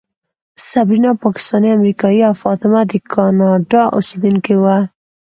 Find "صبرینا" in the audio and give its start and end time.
0.69-1.11